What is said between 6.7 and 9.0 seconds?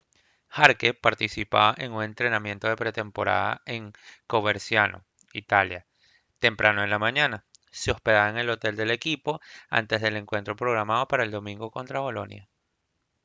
en la mañana se hospedaba en el hotel del